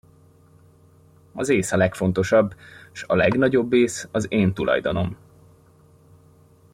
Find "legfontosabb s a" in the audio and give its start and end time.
1.77-3.15